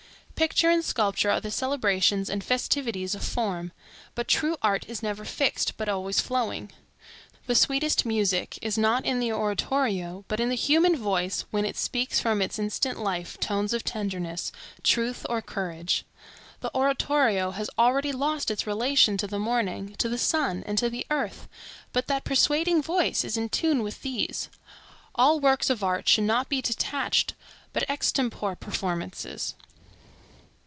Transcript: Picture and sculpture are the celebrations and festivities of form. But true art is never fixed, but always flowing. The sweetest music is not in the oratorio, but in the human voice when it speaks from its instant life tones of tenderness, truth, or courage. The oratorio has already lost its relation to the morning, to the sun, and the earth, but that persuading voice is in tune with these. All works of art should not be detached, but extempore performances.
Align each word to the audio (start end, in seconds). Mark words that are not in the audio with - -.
Picture 0.41 0.71
and 0.71 0.83
sculpture 0.83 1.29
are 1.29 1.39
the 1.39 1.51
celebrations 1.51 2.27
and 2.27 2.43
festivities 2.43 3.13
of 3.13 3.23
form. 3.23 3.71
But 4.15 4.27
true 4.27 4.57
art 4.63 4.83
is 4.87 5.03
never 5.03 5.23
fixed, 5.23 5.77
but 5.77 5.87
always 5.87 6.19
flowing. 6.19 6.71
The 7.45 7.53
sweetest 7.53 8.07
music 8.07 8.57
is 8.59 8.75
not 8.75 9.05
in 9.05 9.19
the 9.19 9.31
oratorio, 9.31 10.25
but 10.27 10.39
in 10.39 10.49
the 10.49 10.55
human 10.55 10.97
voice 10.97 11.45
when 11.51 11.63
it 11.63 11.77
speaks 11.77 12.19
from 12.19 12.41
its 12.41 12.57
instant 12.57 12.97
life 12.99 13.39
tones 13.39 13.71
of 13.71 13.83
tenderness, 13.83 14.51
truth, 14.81 15.27
or 15.29 15.43
courage. 15.43 16.05
The 16.61 16.75
oratorio 16.75 17.51
has 17.51 17.69
already 17.77 18.11
lost 18.11 18.49
its 18.49 18.65
relation 18.65 19.17
to 19.17 19.27
the 19.27 19.37
morning, 19.37 19.93
to 19.99 20.09
the 20.09 20.17
sun, 20.17 20.63
and 20.65 20.75
the 20.79 21.05
earth, 21.11 21.47
but 21.93 22.07
that 22.07 22.23
persuading 22.23 22.81
voice 22.81 23.23
is 23.23 23.37
in 23.37 23.49
tune 23.49 23.83
with 23.83 24.01
these. 24.01 24.49
All 25.13 25.39
works 25.39 25.69
of 25.69 25.83
art 25.83 26.09
should 26.09 26.23
not 26.23 26.49
be 26.49 26.63
detached, 26.63 27.35
but 27.73 27.87
extempore 27.87 28.55
performances. 28.55 29.53